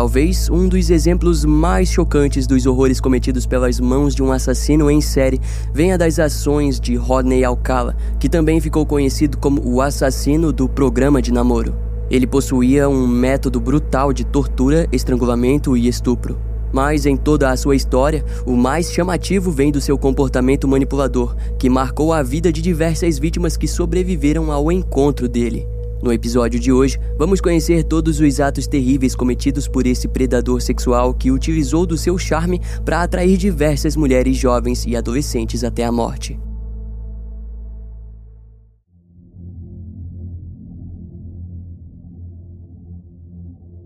[0.00, 4.98] Talvez um dos exemplos mais chocantes dos horrores cometidos pelas mãos de um assassino em
[4.98, 5.38] série
[5.74, 11.20] venha das ações de Rodney Alcala, que também ficou conhecido como o assassino do programa
[11.20, 11.76] de namoro.
[12.10, 16.38] Ele possuía um método brutal de tortura, estrangulamento e estupro.
[16.72, 21.68] Mas em toda a sua história, o mais chamativo vem do seu comportamento manipulador, que
[21.68, 25.68] marcou a vida de diversas vítimas que sobreviveram ao encontro dele.
[26.02, 31.12] No episódio de hoje, vamos conhecer todos os atos terríveis cometidos por esse predador sexual
[31.12, 36.38] que utilizou do seu charme para atrair diversas mulheres jovens e adolescentes até a morte.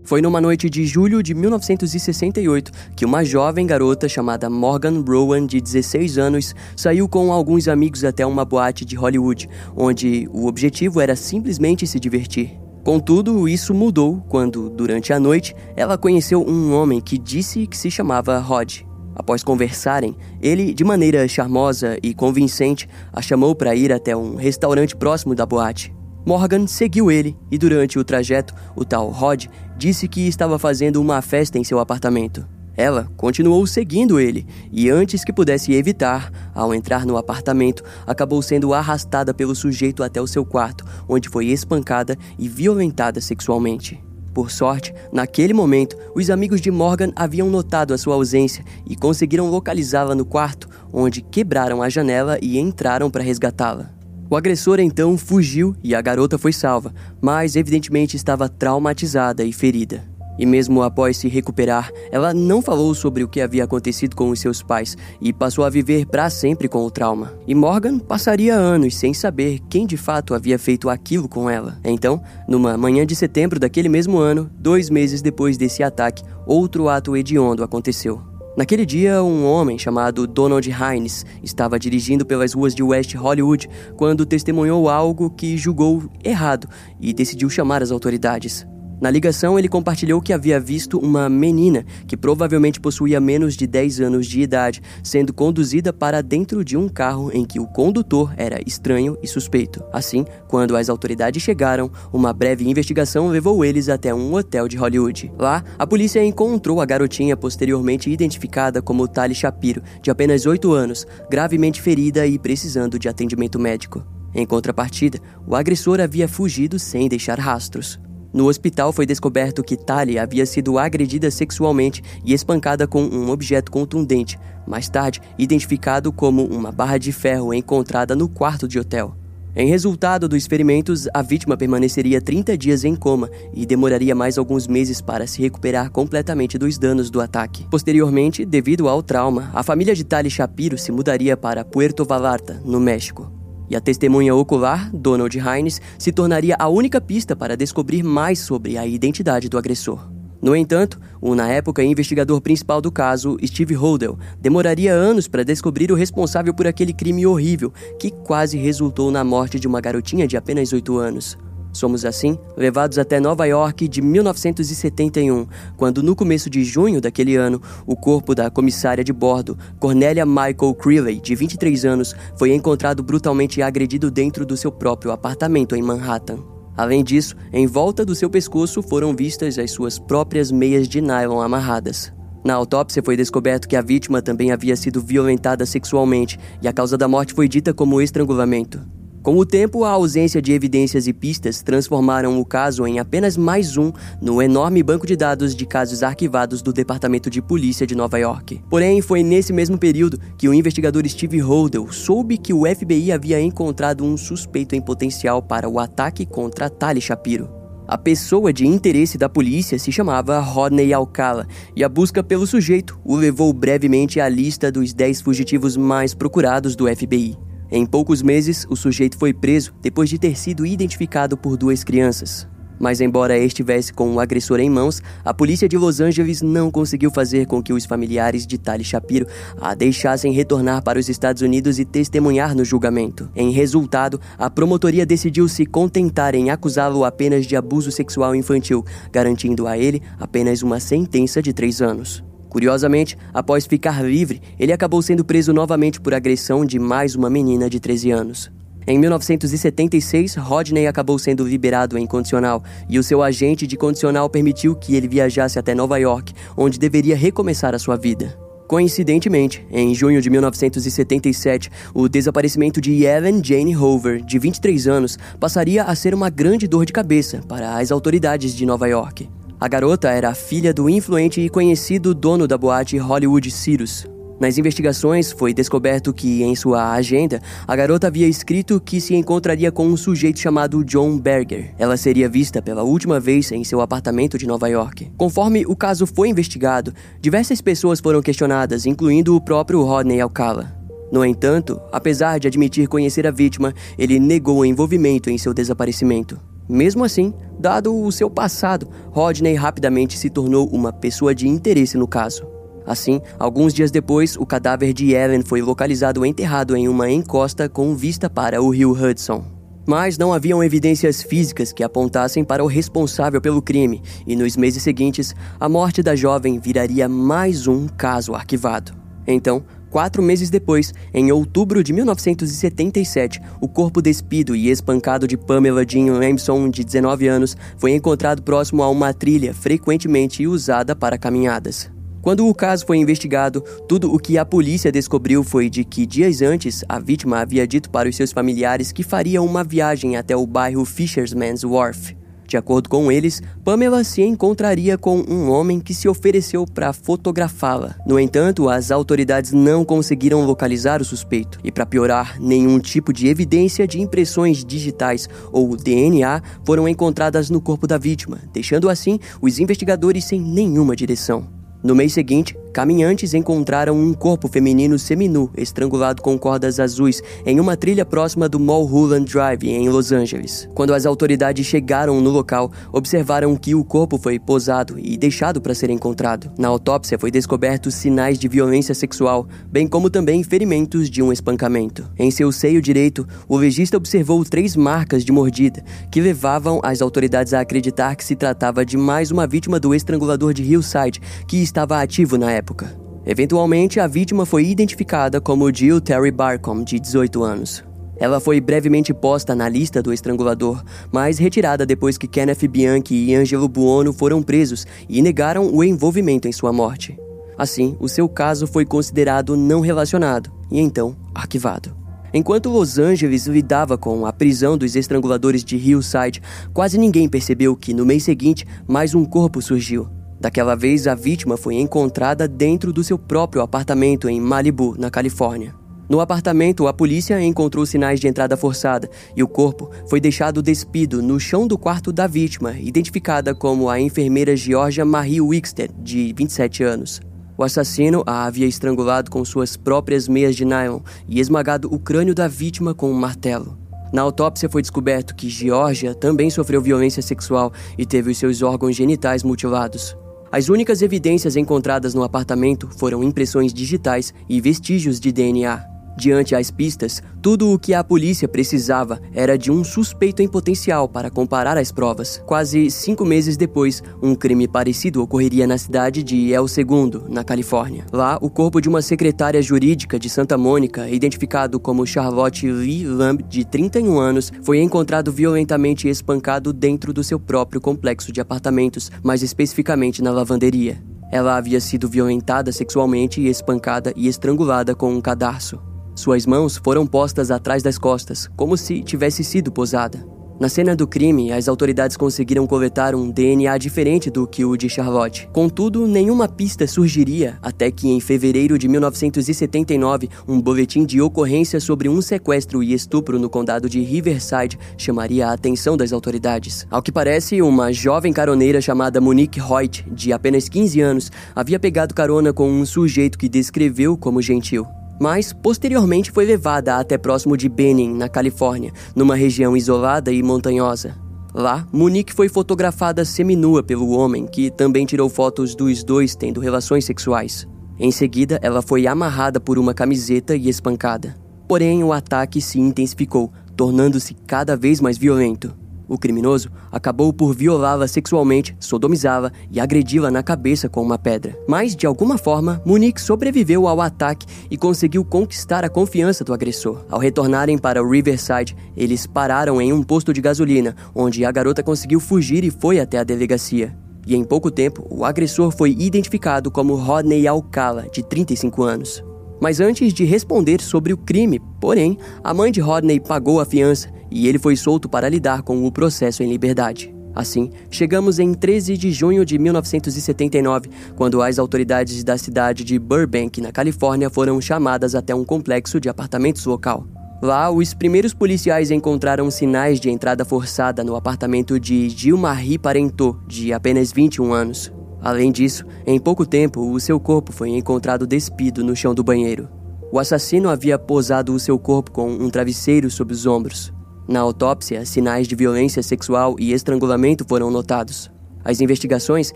[0.05, 5.59] Foi numa noite de julho de 1968 que uma jovem garota chamada Morgan Rowan, de
[5.59, 11.15] 16 anos, saiu com alguns amigos até uma boate de Hollywood, onde o objetivo era
[11.15, 12.55] simplesmente se divertir.
[12.83, 17.89] Contudo, isso mudou quando, durante a noite, ela conheceu um homem que disse que se
[17.89, 18.81] chamava Rod.
[19.15, 24.95] Após conversarem, ele, de maneira charmosa e convincente, a chamou para ir até um restaurante
[24.95, 25.91] próximo da boate.
[26.25, 29.45] Morgan seguiu ele e, durante o trajeto, o tal Rod
[29.77, 32.47] disse que estava fazendo uma festa em seu apartamento.
[32.75, 38.73] Ela continuou seguindo ele e, antes que pudesse evitar, ao entrar no apartamento, acabou sendo
[38.73, 44.03] arrastada pelo sujeito até o seu quarto, onde foi espancada e violentada sexualmente.
[44.33, 49.49] Por sorte, naquele momento, os amigos de Morgan haviam notado a sua ausência e conseguiram
[49.49, 53.94] localizá-la no quarto, onde quebraram a janela e entraram para resgatá-la.
[54.29, 60.03] O agressor então fugiu e a garota foi salva, mas evidentemente estava traumatizada e ferida.
[60.37, 64.39] E mesmo após se recuperar, ela não falou sobre o que havia acontecido com os
[64.39, 67.33] seus pais e passou a viver para sempre com o trauma.
[67.47, 71.79] E Morgan passaria anos sem saber quem de fato havia feito aquilo com ela.
[71.85, 77.15] Então, numa manhã de setembro daquele mesmo ano, dois meses depois desse ataque, outro ato
[77.15, 78.34] hediondo aconteceu.
[78.55, 84.25] Naquele dia, um homem chamado Donald Hines estava dirigindo pelas ruas de West Hollywood quando
[84.25, 86.69] testemunhou algo que julgou errado
[86.99, 88.65] e decidiu chamar as autoridades.
[89.01, 93.99] Na ligação, ele compartilhou que havia visto uma menina que provavelmente possuía menos de 10
[94.01, 98.59] anos de idade sendo conduzida para dentro de um carro em que o condutor era
[98.65, 99.83] estranho e suspeito.
[99.91, 105.31] Assim, quando as autoridades chegaram, uma breve investigação levou eles até um hotel de Hollywood.
[105.37, 111.05] Lá, a polícia encontrou a garotinha posteriormente identificada como Tali Shapiro, de apenas 8 anos,
[111.29, 114.05] gravemente ferida e precisando de atendimento médico.
[114.33, 117.99] Em contrapartida, o agressor havia fugido sem deixar rastros.
[118.35, 123.71] No hospital foi descoberto que Tali havia sido agredida sexualmente e espancada com um objeto
[123.71, 124.37] contundente,
[124.67, 129.15] mais tarde identificado como uma barra de ferro encontrada no quarto de hotel.
[129.55, 134.67] Em resultado dos ferimentos, a vítima permaneceria 30 dias em coma e demoraria mais alguns
[134.67, 137.65] meses para se recuperar completamente dos danos do ataque.
[137.71, 142.81] Posteriormente, devido ao trauma, a família de Tali Shapiro se mudaria para Puerto Vallarta, no
[142.81, 143.31] México.
[143.69, 148.77] E a testemunha ocular, Donald Hines, se tornaria a única pista para descobrir mais sobre
[148.77, 150.15] a identidade do agressor.
[150.41, 155.91] No entanto, o na época investigador principal do caso, Steve Holdell, demoraria anos para descobrir
[155.91, 160.37] o responsável por aquele crime horrível que quase resultou na morte de uma garotinha de
[160.37, 161.35] apenas 8 anos.
[161.75, 167.61] Somos assim levados até Nova York de 1971, quando no começo de junho daquele ano,
[167.85, 173.61] o corpo da comissária de bordo, Cornelia Michael Creeley, de 23 anos, foi encontrado brutalmente
[173.61, 176.39] agredido dentro do seu próprio apartamento em Manhattan.
[176.77, 181.41] Além disso, em volta do seu pescoço foram vistas as suas próprias meias de nylon
[181.41, 182.13] amarradas.
[182.41, 186.97] Na autópsia foi descoberto que a vítima também havia sido violentada sexualmente e a causa
[186.97, 188.79] da morte foi dita como estrangulamento.
[189.25, 193.75] Com o tempo, a ausência de evidências e pistas transformaram o caso em apenas mais
[193.75, 193.91] um
[194.21, 198.61] no enorme banco de dados de casos arquivados do Departamento de Polícia de Nova York.
[198.69, 203.41] Porém, foi nesse mesmo período que o investigador Steve Holdell soube que o FBI havia
[203.41, 207.49] encontrado um suspeito em potencial para o ataque contra Tali Shapiro.
[207.87, 212.99] A pessoa de interesse da polícia se chamava Rodney Alcala, e a busca pelo sujeito
[213.03, 217.35] o levou brevemente à lista dos 10 fugitivos mais procurados do FBI.
[217.75, 222.47] Em poucos meses, o sujeito foi preso depois de ter sido identificado por duas crianças.
[222.79, 227.11] Mas, embora estivesse com o agressor em mãos, a polícia de Los Angeles não conseguiu
[227.11, 229.27] fazer com que os familiares de Tali Shapiro
[229.59, 233.29] a deixassem retornar para os Estados Unidos e testemunhar no julgamento.
[233.35, 239.67] Em resultado, a promotoria decidiu se contentar em acusá-lo apenas de abuso sexual infantil, garantindo
[239.67, 242.23] a ele apenas uma sentença de três anos.
[242.55, 247.69] Curiosamente, após ficar livre, ele acabou sendo preso novamente por agressão de mais uma menina
[247.69, 248.49] de 13 anos.
[248.87, 254.73] Em 1976, Rodney acabou sendo liberado em condicional e o seu agente de condicional permitiu
[254.73, 258.39] que ele viajasse até Nova York, onde deveria recomeçar a sua vida.
[258.69, 265.83] Coincidentemente, em junho de 1977, o desaparecimento de Ellen Jane Hoover, de 23 anos, passaria
[265.83, 269.27] a ser uma grande dor de cabeça para as autoridades de Nova York.
[269.65, 274.05] A garota era filha do influente e conhecido dono da boate Hollywood Cirrus,
[274.39, 279.71] nas investigações, foi descoberto que, em sua agenda, a garota havia escrito que se encontraria
[279.71, 281.73] com um sujeito chamado John Berger.
[281.79, 285.11] Ela seria vista pela última vez em seu apartamento de Nova York.
[285.17, 290.75] Conforme o caso foi investigado, diversas pessoas foram questionadas, incluindo o próprio Rodney Alcala.
[291.11, 296.39] No entanto, apesar de admitir conhecer a vítima, ele negou o envolvimento em seu desaparecimento.
[296.67, 302.07] Mesmo assim, dado o seu passado, Rodney rapidamente se tornou uma pessoa de interesse no
[302.07, 302.45] caso.
[302.85, 307.95] Assim, alguns dias depois, o cadáver de Ellen foi localizado enterrado em uma encosta com
[307.95, 309.43] vista para o rio Hudson.
[309.87, 314.81] Mas não haviam evidências físicas que apontassem para o responsável pelo crime, e nos meses
[314.81, 318.93] seguintes, a morte da jovem viraria mais um caso arquivado.
[319.27, 319.63] Então,
[319.95, 326.19] quatro meses depois, em outubro de 1977, o corpo despido e espancado de Pamela Jean
[326.19, 331.89] Ramson, de 19 anos, foi encontrado próximo a uma trilha frequentemente usada para caminhadas.
[332.21, 336.41] Quando o caso foi investigado, tudo o que a polícia descobriu foi de que dias
[336.41, 340.45] antes a vítima havia dito para os seus familiares que faria uma viagem até o
[340.45, 342.24] bairro Fisherman's Wharf.
[342.47, 347.95] De acordo com eles, Pamela se encontraria com um homem que se ofereceu para fotografá-la.
[348.05, 353.27] No entanto, as autoridades não conseguiram localizar o suspeito, e para piorar, nenhum tipo de
[353.27, 359.59] evidência de impressões digitais ou DNA foram encontradas no corpo da vítima, deixando assim os
[359.59, 361.47] investigadores sem nenhuma direção.
[361.83, 367.77] No mês seguinte, Caminhantes encontraram um corpo feminino seminu estrangulado com cordas azuis em uma
[367.77, 370.67] trilha próxima do Mulholland Drive, em Los Angeles.
[370.75, 375.73] Quando as autoridades chegaram no local, observaram que o corpo foi posado e deixado para
[375.73, 376.51] ser encontrado.
[376.57, 382.11] Na autópsia foi descoberto sinais de violência sexual, bem como também ferimentos de um espancamento.
[382.19, 385.81] Em seu seio direito, o legista observou três marcas de mordida,
[386.11, 390.53] que levavam as autoridades a acreditar que se tratava de mais uma vítima do estrangulador
[390.53, 392.97] de Hillside, que estava ativo na época época.
[393.27, 397.83] Eventualmente, a vítima foi identificada como Jill Terry Barcom, de 18 anos.
[398.17, 403.35] Ela foi brevemente posta na lista do estrangulador, mas retirada depois que Kenneth Bianchi e
[403.35, 407.17] Angelo Buono foram presos e negaram o envolvimento em sua morte.
[407.57, 411.95] Assim, o seu caso foi considerado não relacionado e então arquivado.
[412.33, 416.41] Enquanto Los Angeles lidava com a prisão dos estranguladores de Hillside,
[416.73, 420.09] quase ninguém percebeu que no mês seguinte mais um corpo surgiu,
[420.39, 425.73] Daquela vez, a vítima foi encontrada dentro do seu próprio apartamento em Malibu, na Califórnia.
[426.07, 431.21] No apartamento, a polícia encontrou sinais de entrada forçada e o corpo foi deixado despido
[431.21, 436.83] no chão do quarto da vítima, identificada como a enfermeira Georgia Marie Wickstead, de 27
[436.83, 437.21] anos.
[437.57, 442.35] O assassino a havia estrangulado com suas próprias meias de nylon e esmagado o crânio
[442.35, 443.75] da vítima com um martelo.
[444.13, 448.95] Na autópsia foi descoberto que Georgia também sofreu violência sexual e teve os seus órgãos
[448.95, 450.15] genitais mutilados.
[450.55, 455.83] As únicas evidências encontradas no apartamento foram impressões digitais e vestígios de DNA.
[456.17, 461.07] Diante as pistas, tudo o que a polícia precisava era de um suspeito em potencial
[461.07, 462.41] para comparar as provas.
[462.43, 468.03] Quase cinco meses depois, um crime parecido ocorreria na cidade de El Segundo, na Califórnia.
[468.11, 473.43] Lá, o corpo de uma secretária jurídica de Santa Mônica, identificado como Charlotte Lee Lamb,
[473.43, 479.43] de 31 anos, foi encontrado violentamente espancado dentro do seu próprio complexo de apartamentos, mais
[479.43, 480.97] especificamente na lavanderia.
[481.31, 485.79] Ela havia sido violentada sexualmente espancada e estrangulada com um cadarço.
[486.15, 490.25] Suas mãos foram postas atrás das costas, como se tivesse sido posada.
[490.57, 494.87] Na cena do crime, as autoridades conseguiram coletar um DNA diferente do que o de
[494.87, 495.49] Charlotte.
[495.51, 502.07] Contudo, nenhuma pista surgiria até que, em fevereiro de 1979, um boletim de ocorrência sobre
[502.07, 506.87] um sequestro e estupro no condado de Riverside chamaria a atenção das autoridades.
[506.89, 512.15] Ao que parece, uma jovem caroneira chamada Monique Hoyt, de apenas 15 anos, havia pegado
[512.15, 514.87] carona com um sujeito que descreveu como gentil
[515.19, 521.15] mas posteriormente foi levada até próximo de Benning, na Califórnia, numa região isolada e montanhosa.
[521.53, 527.05] Lá, Monique foi fotografada seminua pelo homem, que também tirou fotos dos dois tendo relações
[527.05, 527.65] sexuais.
[527.97, 531.35] Em seguida, ela foi amarrada por uma camiseta e espancada.
[531.65, 535.73] Porém, o ataque se intensificou, tornando-se cada vez mais violento.
[536.07, 541.57] O criminoso acabou por violá-la sexualmente, sodomizá-la e agredi-la na cabeça com uma pedra.
[541.67, 547.03] Mas, de alguma forma, Monique sobreviveu ao ataque e conseguiu conquistar a confiança do agressor.
[547.09, 552.19] Ao retornarem para Riverside, eles pararam em um posto de gasolina, onde a garota conseguiu
[552.19, 553.95] fugir e foi até a delegacia.
[554.27, 559.23] E em pouco tempo, o agressor foi identificado como Rodney Alcala, de 35 anos.
[559.61, 564.09] Mas antes de responder sobre o crime, porém, a mãe de Rodney pagou a fiança
[564.29, 567.13] e ele foi solto para lidar com o processo em liberdade.
[567.35, 573.59] Assim, chegamos em 13 de junho de 1979, quando as autoridades da cidade de Burbank,
[573.59, 577.05] na Califórnia, foram chamadas até um complexo de apartamentos local.
[577.41, 583.73] Lá, os primeiros policiais encontraram sinais de entrada forçada no apartamento de Gilmarie Parentot, de
[583.73, 584.91] apenas 21 anos.
[585.21, 589.67] Além disso, em pouco tempo, o seu corpo foi encontrado despido no chão do banheiro.
[590.11, 593.91] O assassino havia posado o seu corpo com um travesseiro sob os ombros.
[594.27, 598.31] Na autópsia, sinais de violência sexual e estrangulamento foram notados.
[598.63, 599.53] As investigações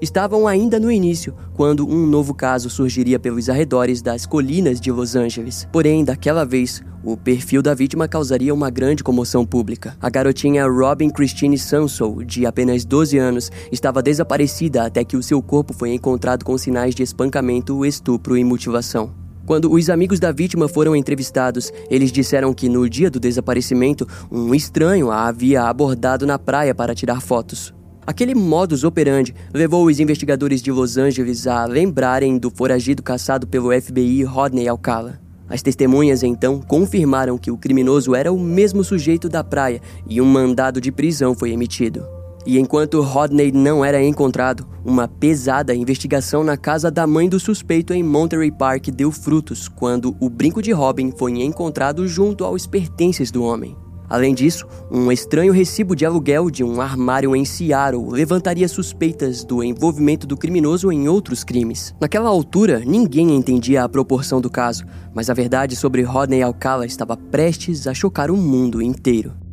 [0.00, 5.16] estavam ainda no início, quando um novo caso surgiria pelos arredores das colinas de Los
[5.16, 5.66] Angeles.
[5.72, 9.96] Porém, daquela vez, o perfil da vítima causaria uma grande comoção pública.
[10.00, 15.42] A garotinha Robin Christine Sansou, de apenas 12 anos, estava desaparecida até que o seu
[15.42, 19.23] corpo foi encontrado com sinais de espancamento, estupro e mutilação.
[19.46, 24.54] Quando os amigos da vítima foram entrevistados, eles disseram que no dia do desaparecimento, um
[24.54, 27.74] estranho a havia abordado na praia para tirar fotos.
[28.06, 33.70] Aquele modus operandi levou os investigadores de Los Angeles a lembrarem do foragido caçado pelo
[33.70, 35.20] FBI Rodney Alcala.
[35.48, 40.26] As testemunhas então confirmaram que o criminoso era o mesmo sujeito da praia e um
[40.26, 42.13] mandado de prisão foi emitido.
[42.46, 47.94] E enquanto Rodney não era encontrado, uma pesada investigação na casa da mãe do suspeito
[47.94, 53.30] em Monterey Park deu frutos quando o brinco de Robin foi encontrado junto aos pertences
[53.30, 53.74] do homem.
[54.08, 59.64] Além disso, um estranho recibo de aluguel de um armário em Seattle levantaria suspeitas do
[59.64, 61.94] envolvimento do criminoso em outros crimes.
[61.98, 64.84] Naquela altura, ninguém entendia a proporção do caso,
[65.14, 69.43] mas a verdade sobre Rodney Alcala estava prestes a chocar o mundo inteiro.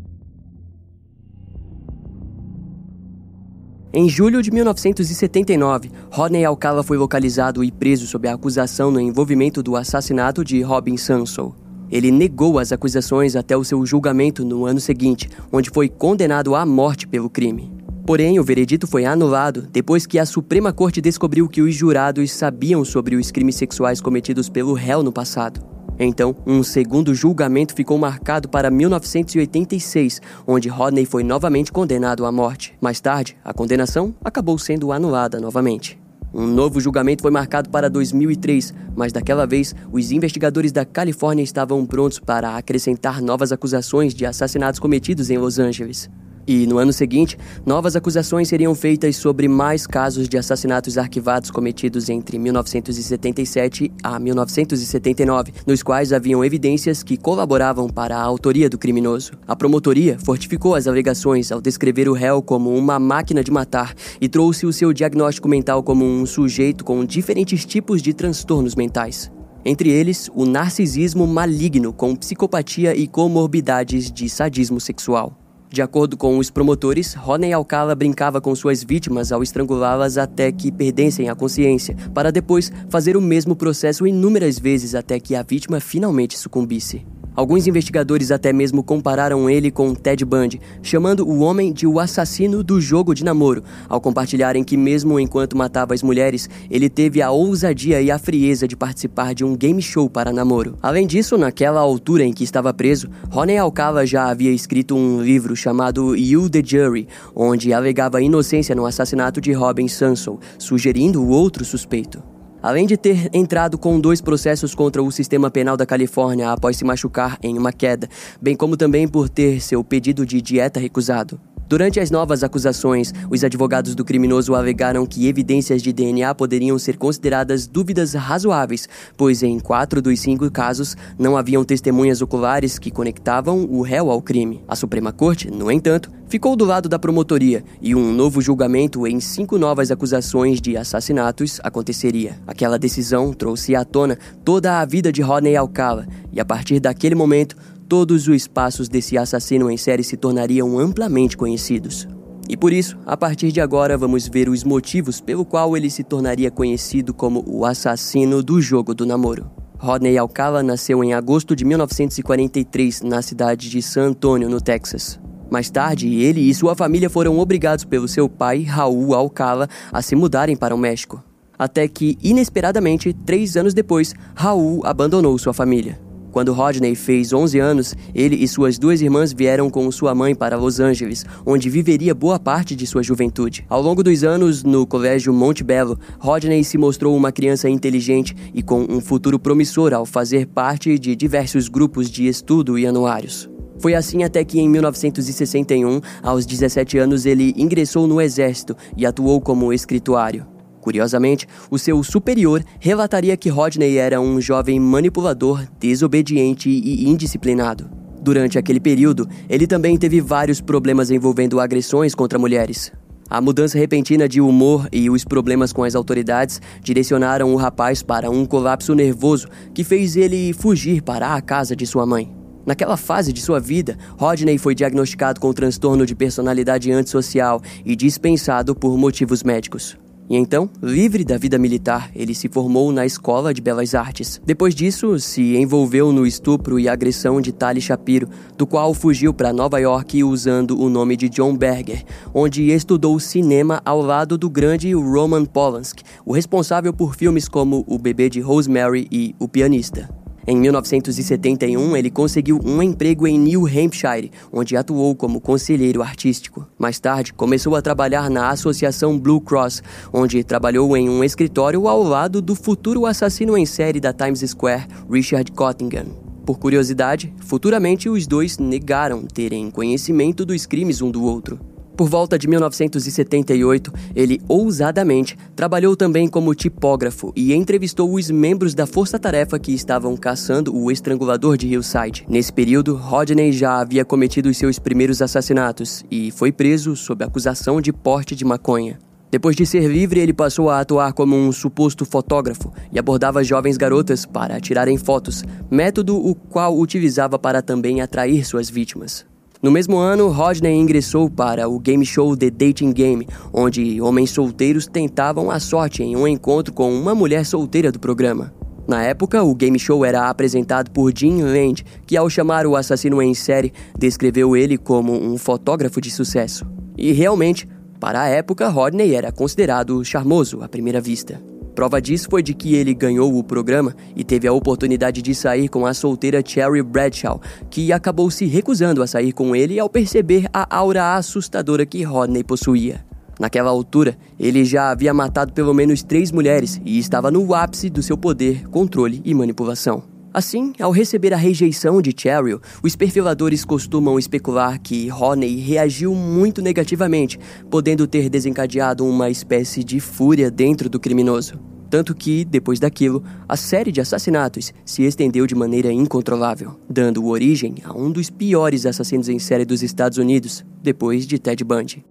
[3.93, 9.61] Em julho de 1979, Rodney Alcala foi localizado e preso sob a acusação no envolvimento
[9.61, 11.53] do assassinato de Robin Sansou.
[11.91, 16.65] Ele negou as acusações até o seu julgamento no ano seguinte, onde foi condenado à
[16.65, 17.69] morte pelo crime.
[18.05, 22.85] Porém, o veredito foi anulado depois que a Suprema Corte descobriu que os jurados sabiam
[22.85, 25.61] sobre os crimes sexuais cometidos pelo réu no passado.
[26.03, 32.73] Então, um segundo julgamento ficou marcado para 1986, onde Rodney foi novamente condenado à morte.
[32.81, 36.01] Mais tarde, a condenação acabou sendo anulada novamente.
[36.33, 41.85] Um novo julgamento foi marcado para 2003, mas daquela vez os investigadores da Califórnia estavam
[41.85, 46.09] prontos para acrescentar novas acusações de assassinatos cometidos em Los Angeles.
[46.47, 52.09] E no ano seguinte, novas acusações seriam feitas sobre mais casos de assassinatos arquivados cometidos
[52.09, 59.33] entre 1977 a 1979, nos quais haviam evidências que colaboravam para a autoria do criminoso.
[59.47, 64.27] A promotoria fortificou as alegações ao descrever o réu como uma máquina de matar e
[64.27, 69.31] trouxe o seu diagnóstico mental como um sujeito com diferentes tipos de transtornos mentais
[69.63, 75.40] entre eles o narcisismo maligno com psicopatia e comorbidades de sadismo sexual.
[75.71, 80.69] De acordo com os promotores, Rodney Alcala brincava com suas vítimas ao estrangulá-las até que
[80.69, 85.79] perdessem a consciência, para depois fazer o mesmo processo inúmeras vezes até que a vítima
[85.79, 87.05] finalmente sucumbisse.
[87.33, 92.61] Alguns investigadores até mesmo compararam ele com Ted Bundy, chamando o homem de o assassino
[92.61, 97.31] do jogo de namoro, ao compartilharem que, mesmo enquanto matava as mulheres, ele teve a
[97.31, 100.77] ousadia e a frieza de participar de um game show para namoro.
[100.81, 105.55] Além disso, naquela altura em que estava preso, Ronnie Alcala já havia escrito um livro
[105.55, 111.63] chamado You the Jury, onde alegava inocência no assassinato de Robin Sanson, sugerindo o outro
[111.63, 112.21] suspeito.
[112.61, 116.85] Além de ter entrado com dois processos contra o sistema penal da Califórnia após se
[116.85, 118.07] machucar em uma queda,
[118.41, 121.39] bem como também por ter seu pedido de dieta recusado.
[121.71, 126.97] Durante as novas acusações, os advogados do criminoso alegaram que evidências de DNA poderiam ser
[126.97, 133.63] consideradas dúvidas razoáveis, pois em quatro dos cinco casos não haviam testemunhas oculares que conectavam
[133.71, 134.61] o réu ao crime.
[134.67, 139.21] A Suprema Corte, no entanto, ficou do lado da promotoria e um novo julgamento em
[139.21, 142.37] cinco novas acusações de assassinatos aconteceria.
[142.45, 147.15] Aquela decisão trouxe à tona toda a vida de Rodney Alcala e a partir daquele
[147.15, 147.55] momento
[147.91, 152.07] todos os passos desse assassino em série se tornariam amplamente conhecidos.
[152.47, 156.01] E por isso, a partir de agora, vamos ver os motivos pelo qual ele se
[156.01, 159.51] tornaria conhecido como o assassino do jogo do namoro.
[159.77, 165.19] Rodney Alcala nasceu em agosto de 1943 na cidade de San Antonio, no Texas.
[165.51, 170.15] Mais tarde, ele e sua família foram obrigados pelo seu pai, Raul Alcala, a se
[170.15, 171.21] mudarem para o México.
[171.59, 175.99] Até que, inesperadamente, três anos depois, Raul abandonou sua família.
[176.31, 180.55] Quando Rodney fez 11 anos, ele e suas duas irmãs vieram com sua mãe para
[180.55, 183.65] Los Angeles, onde viveria boa parte de sua juventude.
[183.69, 188.63] Ao longo dos anos, no Colégio Monte Belo, Rodney se mostrou uma criança inteligente e
[188.63, 193.49] com um futuro promissor ao fazer parte de diversos grupos de estudo e anuários.
[193.79, 199.41] Foi assim até que em 1961, aos 17 anos, ele ingressou no exército e atuou
[199.41, 200.50] como escrituário.
[200.81, 207.89] Curiosamente, o seu superior relataria que Rodney era um jovem manipulador, desobediente e indisciplinado.
[208.21, 212.91] Durante aquele período, ele também teve vários problemas envolvendo agressões contra mulheres.
[213.29, 218.29] A mudança repentina de humor e os problemas com as autoridades direcionaram o rapaz para
[218.29, 222.35] um colapso nervoso que fez ele fugir para a casa de sua mãe.
[222.65, 228.75] Naquela fase de sua vida, Rodney foi diagnosticado com transtorno de personalidade antissocial e dispensado
[228.75, 229.97] por motivos médicos.
[230.29, 234.41] E então, livre da vida militar, ele se formou na Escola de Belas Artes.
[234.45, 239.51] Depois disso, se envolveu no estupro e agressão de Tali Shapiro, do qual fugiu para
[239.51, 244.93] Nova York usando o nome de John Berger, onde estudou cinema ao lado do grande
[244.93, 250.20] Roman Polanski, o responsável por filmes como O Bebê de Rosemary e O Pianista.
[250.47, 256.67] Em 1971, ele conseguiu um emprego em New Hampshire, onde atuou como conselheiro artístico.
[256.79, 262.01] Mais tarde, começou a trabalhar na Associação Blue Cross, onde trabalhou em um escritório ao
[262.01, 266.07] lado do futuro assassino em série da Times Square, Richard Cottingham.
[266.45, 271.70] Por curiosidade, futuramente os dois negaram terem conhecimento dos crimes um do outro.
[271.95, 278.87] Por volta de 1978, ele ousadamente trabalhou também como tipógrafo e entrevistou os membros da
[278.87, 282.25] força-tarefa que estavam caçando o estrangulador de Hillside.
[282.27, 287.81] Nesse período, Rodney já havia cometido os seus primeiros assassinatos e foi preso sob acusação
[287.81, 288.97] de porte de maconha.
[289.29, 293.77] Depois de ser livre, ele passou a atuar como um suposto fotógrafo e abordava jovens
[293.77, 299.30] garotas para tirarem fotos, método o qual utilizava para também atrair suas vítimas.
[299.61, 304.87] No mesmo ano, Rodney ingressou para o game show The Dating Game, onde homens solteiros
[304.87, 308.51] tentavam a sorte em um encontro com uma mulher solteira do programa.
[308.87, 313.21] Na época, o game show era apresentado por Jim Land, que ao chamar o assassino
[313.21, 316.65] em série, descreveu ele como um fotógrafo de sucesso.
[316.97, 321.50] E realmente, para a época, Rodney era considerado charmoso à primeira vista.
[321.75, 325.69] Prova disso foi de que ele ganhou o programa e teve a oportunidade de sair
[325.69, 330.47] com a solteira Cherry Bradshaw, que acabou se recusando a sair com ele ao perceber
[330.53, 333.05] a aura assustadora que Rodney possuía.
[333.39, 338.03] Naquela altura, ele já havia matado pelo menos três mulheres e estava no ápice do
[338.03, 340.10] seu poder, controle e manipulação.
[340.33, 346.61] Assim, ao receber a rejeição de Cheryl, os perfiladores costumam especular que Rodney reagiu muito
[346.61, 347.37] negativamente,
[347.69, 351.59] podendo ter desencadeado uma espécie de fúria dentro do criminoso.
[351.89, 357.75] Tanto que, depois daquilo, a série de assassinatos se estendeu de maneira incontrolável, dando origem
[357.83, 362.05] a um dos piores assassinos em série dos Estados Unidos, depois de Ted Bundy.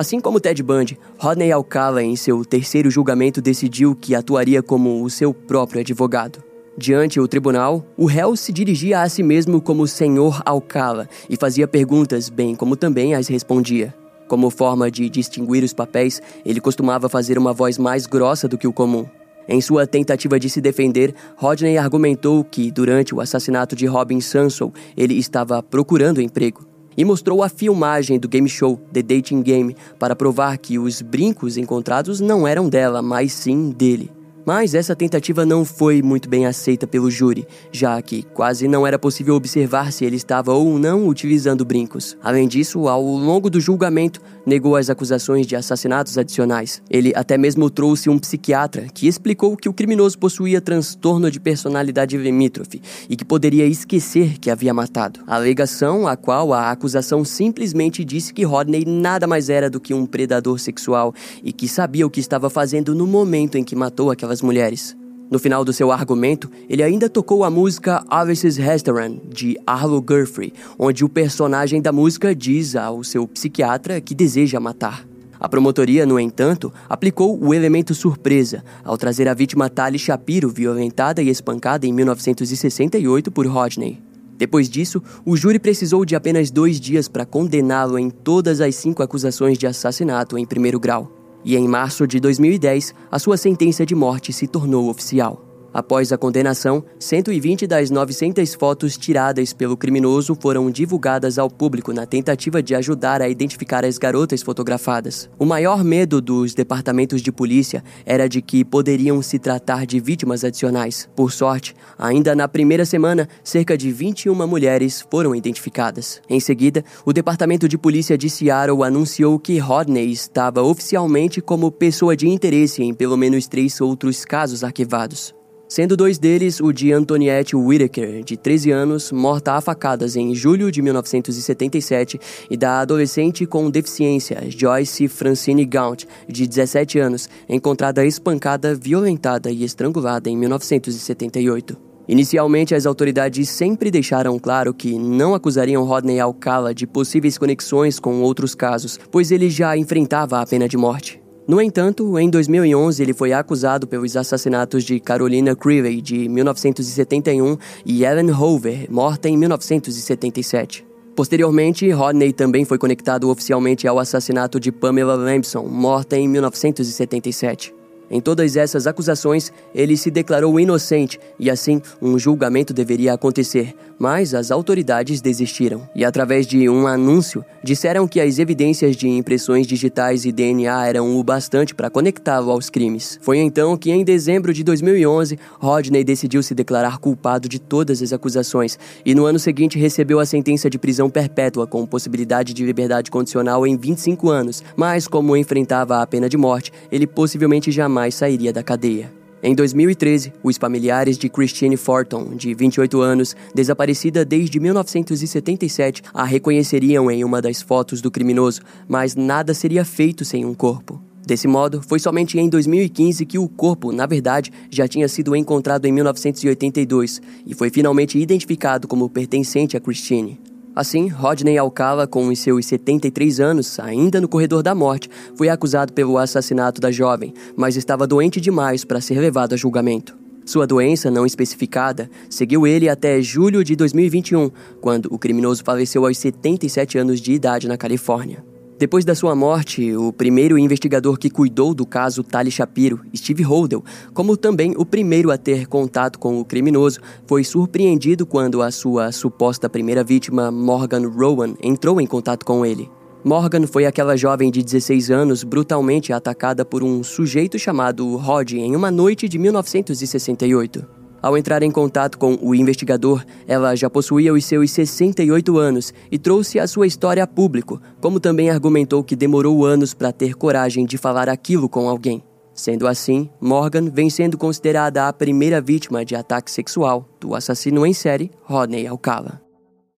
[0.00, 5.10] Assim como Ted Bundy, Rodney Alcala, em seu terceiro julgamento, decidiu que atuaria como o
[5.10, 6.42] seu próprio advogado.
[6.74, 11.68] Diante o tribunal, o réu se dirigia a si mesmo como Senhor Alcala e fazia
[11.68, 13.94] perguntas, bem como também as respondia.
[14.26, 18.66] Como forma de distinguir os papéis, ele costumava fazer uma voz mais grossa do que
[18.66, 19.04] o comum.
[19.46, 24.72] Em sua tentativa de se defender, Rodney argumentou que, durante o assassinato de Robin Sanson,
[24.96, 26.69] ele estava procurando emprego
[27.00, 31.56] e mostrou a filmagem do game show The Dating Game para provar que os brincos
[31.56, 34.19] encontrados não eram dela, mas sim dele.
[34.44, 38.98] Mas essa tentativa não foi muito bem aceita pelo júri, já que quase não era
[38.98, 42.16] possível observar se ele estava ou não utilizando brincos.
[42.22, 46.82] Além disso, ao longo do julgamento, negou as acusações de assassinatos adicionais.
[46.90, 52.16] Ele até mesmo trouxe um psiquiatra que explicou que o criminoso possuía transtorno de personalidade
[52.16, 55.20] limítrofe e que poderia esquecer que havia matado.
[55.26, 59.92] A alegação a qual a acusação simplesmente disse que Rodney nada mais era do que
[59.92, 64.10] um predador sexual e que sabia o que estava fazendo no momento em que matou
[64.10, 64.96] aquela aquelas mulheres.
[65.30, 70.52] No final do seu argumento, ele ainda tocou a música Alice's Restaurant, de Arlo Guthrie,
[70.76, 75.06] onde o personagem da música diz ao seu psiquiatra que deseja matar.
[75.38, 81.22] A promotoria, no entanto, aplicou o elemento surpresa ao trazer a vítima Tali Shapiro violentada
[81.22, 84.02] e espancada em 1968 por Rodney.
[84.36, 89.02] Depois disso, o júri precisou de apenas dois dias para condená-lo em todas as cinco
[89.02, 93.94] acusações de assassinato em primeiro grau e em março de 2010, a sua sentença de
[93.94, 95.49] morte se tornou oficial.
[95.72, 102.04] Após a condenação, 120 das 900 fotos tiradas pelo criminoso foram divulgadas ao público na
[102.04, 105.30] tentativa de ajudar a identificar as garotas fotografadas.
[105.38, 110.42] O maior medo dos departamentos de polícia era de que poderiam se tratar de vítimas
[110.42, 111.08] adicionais.
[111.14, 116.20] Por sorte, ainda na primeira semana, cerca de 21 mulheres foram identificadas.
[116.28, 122.16] Em seguida, o departamento de polícia de Seattle anunciou que Rodney estava oficialmente como pessoa
[122.16, 125.32] de interesse em pelo menos três outros casos arquivados
[125.70, 130.70] sendo dois deles o de Antoniette Whittaker, de 13 anos, morta a facadas em julho
[130.70, 138.74] de 1977, e da adolescente com deficiência Joyce Francine Gaunt, de 17 anos, encontrada espancada,
[138.74, 141.76] violentada e estrangulada em 1978.
[142.08, 148.20] Inicialmente, as autoridades sempre deixaram claro que não acusariam Rodney Alcala de possíveis conexões com
[148.22, 151.19] outros casos, pois ele já enfrentava a pena de morte.
[151.50, 158.04] No entanto, em 2011 ele foi acusado pelos assassinatos de Carolina Creevey, de 1971, e
[158.04, 160.86] Ellen Hoover, morta em 1977.
[161.16, 167.79] Posteriormente, Rodney também foi conectado oficialmente ao assassinato de Pamela Lambson, morta em 1977.
[168.10, 174.34] Em todas essas acusações, ele se declarou inocente e assim um julgamento deveria acontecer, mas
[174.34, 180.24] as autoridades desistiram e, através de um anúncio, disseram que as evidências de impressões digitais
[180.24, 183.16] e DNA eram o bastante para conectá-lo aos crimes.
[183.22, 188.12] Foi então que, em dezembro de 2011, Rodney decidiu se declarar culpado de todas as
[188.12, 193.08] acusações e, no ano seguinte, recebeu a sentença de prisão perpétua com possibilidade de liberdade
[193.08, 198.14] condicional em 25 anos, mas, como enfrentava a pena de morte, ele possivelmente jamais jamais
[198.14, 199.12] sairia da cadeia.
[199.42, 207.10] Em 2013, os familiares de Christine Forton, de 28 anos, desaparecida desde 1977, a reconheceriam
[207.10, 211.00] em uma das fotos do criminoso, mas nada seria feito sem um corpo.
[211.26, 215.86] Desse modo, foi somente em 2015 que o corpo, na verdade, já tinha sido encontrado
[215.86, 220.38] em 1982 e foi finalmente identificado como pertencente a Christine.
[220.80, 225.92] Assim, Rodney Alcala, com os seus 73 anos, ainda no corredor da morte, foi acusado
[225.92, 230.16] pelo assassinato da jovem, mas estava doente demais para ser levado a julgamento.
[230.46, 236.16] Sua doença, não especificada, seguiu ele até julho de 2021, quando o criminoso faleceu aos
[236.16, 238.42] 77 anos de idade na Califórnia.
[238.80, 243.84] Depois da sua morte, o primeiro investigador que cuidou do caso Tali Shapiro, Steve Holdell,
[244.14, 249.12] como também o primeiro a ter contato com o criminoso, foi surpreendido quando a sua
[249.12, 252.90] suposta primeira vítima, Morgan Rowan, entrou em contato com ele.
[253.22, 258.74] Morgan foi aquela jovem de 16 anos brutalmente atacada por um sujeito chamado Rod em
[258.74, 260.99] uma noite de 1968.
[261.22, 266.18] Ao entrar em contato com o investigador, ela já possuía os seus 68 anos e
[266.18, 270.86] trouxe a sua história a público, como também argumentou que demorou anos para ter coragem
[270.86, 272.22] de falar aquilo com alguém.
[272.54, 277.94] Sendo assim, Morgan vem sendo considerada a primeira vítima de ataque sexual do assassino em
[277.94, 279.49] série Rodney Alcala.